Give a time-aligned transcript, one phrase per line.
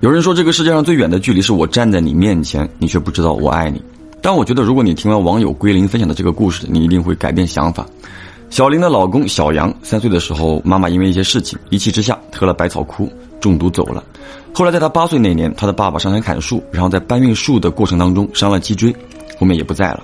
[0.00, 3.82] 有人说这个世界上最远的距离是我站在你面前，你却不知道我爱你。
[4.22, 7.86] 但我觉得，如果你听完网友归零分享的这个故事，你一定会改变想法。
[8.48, 14.02] 小林的老公小杨三岁的时候，妈妈因为一些事情一气之下喝了百草枯，中毒走了。
[14.54, 18.94] 后来在他八岁那年，他的爸爸上山砍树，然后在搬运树的过程当中伤了脊椎，
[19.38, 20.02] 后面也不在了。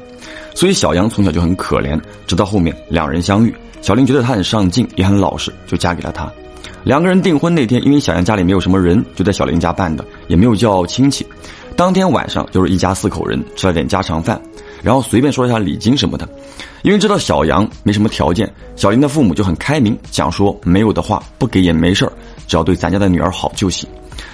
[0.55, 6.31] 所以小杨从小就很可怜，直到后面两人相遇，小林觉得他很上进，也很老实，就嫁给了他。
[6.87, 11.27] 两个人订婚那天，因为小杨家里没有什么人，就在小林家办的，也没有叫亲戚。
[11.75, 14.41] 当天晚上就是一家四口人吃了点家常饭，
[14.85, 16.29] 然后随便说一下礼金什么的。
[16.83, 22.13] 因为知道小杨没什么条件，小林的父母就很开明，讲说没有的话不给也没事儿，
[22.47, 23.89] 只要对咱家的女儿好就行。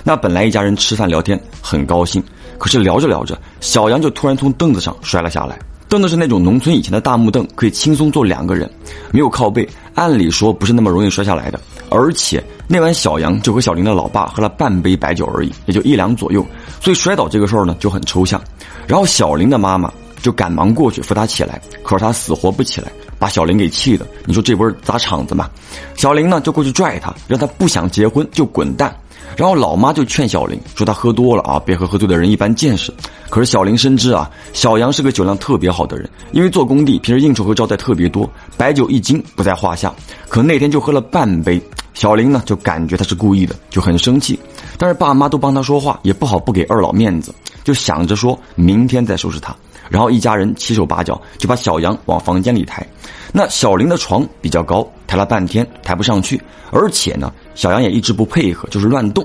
[0.05, 2.23] 那本来一家人吃饭聊天很高兴，
[2.59, 5.59] 可是聊着聊着，小杨就突然从凳子上摔了下来。
[5.89, 8.71] 凳子是那种农村以前的大木凳，可以轻松坐两个人，
[9.11, 11.59] 没有靠背，按理说不是那么容易摔下来的。
[11.93, 16.45] 而且那晚小杨就和小林的老爸喝了半杯白酒而已，也就一两左右，
[16.81, 18.43] 所以摔倒这个事儿呢就很抽象。
[18.87, 22.91] 然后小林的妈妈就赶忙过去扶他起来，可是他死活不起来，
[23.23, 24.05] 把小林给气的。
[24.25, 25.49] 你说这不是砸场子吗？
[25.95, 28.93] 小林呢就过去拽他，让他不想结婚就滚蛋。
[29.37, 32.93] 然后老妈就劝小林说他喝多了啊，别和喝醉的人一般见识。
[33.31, 39.95] 可是小林深知啊，小杨是个酒量特别好的人，因为做工地平时应酬和招待特别多，白酒一斤不在话下。
[40.29, 41.63] 可那天就喝了半杯，
[41.95, 44.37] 小林呢就感觉他是故意的，就很生气。
[44.77, 49.55] 但是爸妈都帮他说话，也不好不给二老面子，就想着说明天再收拾他。
[49.93, 52.85] 然后一家人七手八脚就把小杨往房间里抬。
[53.31, 56.41] 那小林的床比较高，抬了半天抬不上去，
[56.71, 59.23] 而且呢，小杨也一直不配合，就是乱动。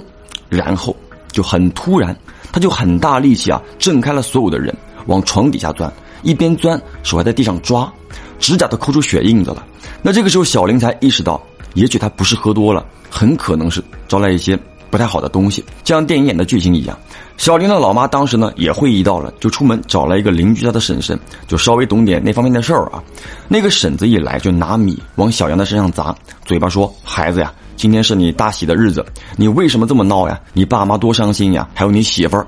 [0.50, 0.94] 然后
[1.32, 2.14] 就很突然，
[2.52, 7.90] 他就很大力气啊，震开了所有的人，往床底下钻，一边钻手还在地上抓，
[8.38, 9.66] 指甲都抠出血印子了。
[10.02, 11.42] 那这个时候小林才意识到，
[11.76, 14.58] 也许他不是喝多了，很可能是招来一些
[14.89, 16.97] 不太好的东西，就像电影演的剧情一样。
[17.38, 23.03] 小林的老妈当时呢也会意到了，就出门找了一个邻居家的婶婶，就稍微懂点那方面的事儿啊。
[23.47, 26.15] 那个婶子一来就拿米往小杨的身上砸，
[26.45, 29.05] 嘴巴说：“孩子呀。”今天是你大喜的日子，
[29.36, 30.42] 你为什么这么闹呀？
[30.52, 31.70] 你爸妈多伤心呀！
[31.76, 32.47] 还有你媳妇儿，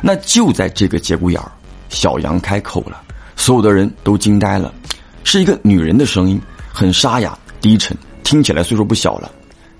[0.00, 1.52] 那就在这个节骨眼儿，
[1.90, 2.98] 小杨开口了，
[3.36, 4.72] 所有的人都惊呆了，
[5.22, 6.40] 是一个女人的声音，
[6.72, 9.30] 很沙哑低沉，听起来岁数不小了。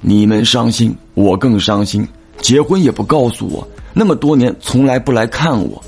[0.01, 2.07] 你们伤心，我更伤心。
[2.41, 5.83] 结婚也不告诉我，那么多年从来不来看我。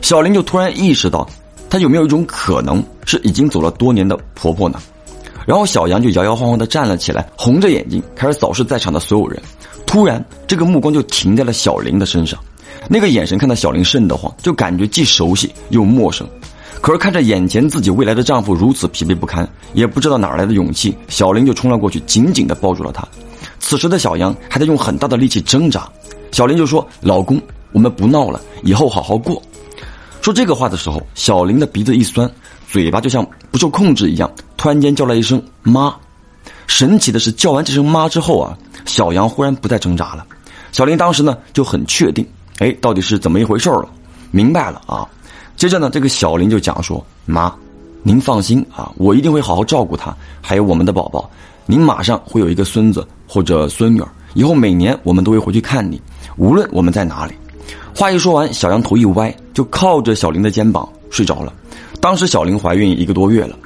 [0.00, 1.28] 小林就突然意识到，
[1.68, 4.78] 她有没有一种可能是已经走了多年的婆婆呢？
[5.44, 9.42] 然后小杨就摇摇晃晃地站了起来，红着眼睛开始扫视在场的所有人。
[9.84, 12.38] 突然，这个目光就停在了小林的身上，
[12.88, 16.24] 那个眼神看到小林瘆得慌，就感觉既熟悉又陌生。
[16.80, 23.06] 可是看着眼前自己未来的丈夫如此疲惫不堪，也不知道哪来的勇气，小林就冲了过去，紧紧地抱住了他。
[23.72, 25.88] 此时的小杨还在用很大的力气挣扎，
[26.30, 27.40] 小林就说：“老公，
[27.72, 29.40] 我们不闹了，以后好好过。”
[30.20, 32.30] 说这个话的时候，小林的鼻子一酸。
[32.68, 35.96] 嘴巴就像不受控制一样，突然间叫了一声“妈”。
[36.68, 40.26] 神奇的是，叫完这声“妈”之后啊，小杨忽然不再挣扎了。
[40.70, 42.28] 小林当时呢就很确定，
[42.58, 43.88] 哎，到底是怎么一回事了？
[44.30, 45.08] 明白了啊。
[45.56, 47.50] 接着呢，这个小林就讲说：“妈，
[48.02, 51.30] 您放心啊，我一定会好好照顾他，还有我们的宝宝。
[51.64, 55.98] 您马上会有一个孙子或者孙女儿，以后每年我们都会回去看你，
[56.36, 57.32] 无论我们在哪里。”
[57.96, 61.50] 话一说完，小杨头一歪，就靠着小林的肩膀睡着了。
[61.98, 63.56] 当时小林怀孕一个多月了，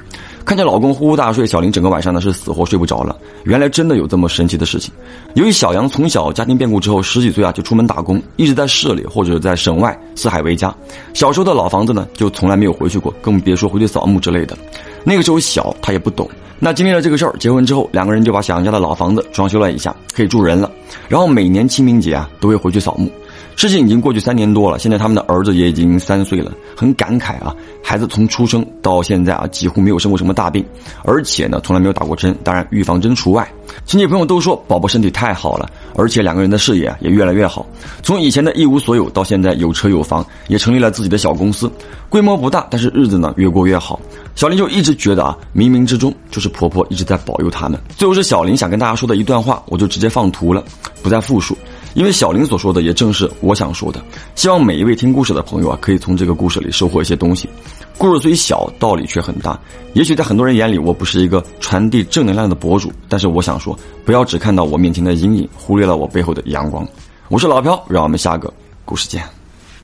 [0.45, 3.13] 看见老公呼呼大睡，小林整个晚上呢是死活睡不着了。
[3.43, 4.93] 原来真的有这么神奇的事情。
[5.33, 10.73] 由于小杨从小家庭变故之后，十几岁啊就出门打工，一直在市里或者在省外四海为家。
[11.13, 14.57] 小时候的老房子呢就从来没有回去过，更别说回去扫墓之类的。
[15.03, 16.29] 那个时候小，他也不懂。
[16.59, 20.71] 那经历了这个事儿，结婚之后两个人就把小杨家的老房子装修了一下，可以住人了。
[21.07, 23.11] 然后每年清明节啊都会回去扫墓。
[23.55, 27.55] 事情已经过去三年多了，现在他们的儿子也已经三岁了，很感慨啊。
[27.83, 30.63] 孩子从出生到现在啊，几乎没有生过什么大病，
[31.03, 33.47] 而且呢，从来没有打过针，当然预防针除外。
[33.85, 37.65] 亲戚朋友都说宝宝身体太好了，而且两个人的事业也越来越好，
[38.03, 41.71] 从以前的一无所有到现在有车有房，也成立了自己的小公司，
[42.09, 43.99] 规模不大，但是日子呢越过越好。
[44.35, 47.79] 小林就一直觉得啊，冥冥之中就是婆婆一直在保佑他们。
[47.97, 50.63] 最后是小林想跟大家说的一段话，我就直接放图了，
[51.01, 51.57] 不再复述。
[51.97, 53.99] 因为小林所说的也正是我想说的，
[54.35, 57.49] 希望每一位听故事的朋友啊，可以从这个故事里收获一些东西。
[57.97, 59.59] 故事虽小，道理却很大。
[59.93, 66.87] 也许在很多人眼里，我不是一个传递正能量的博主，但是我想说，不要只看到我面前的阴影，忽略了我背后的阳光。
[67.29, 68.53] 我是老朴，让我们下个
[68.85, 69.36] 故事见。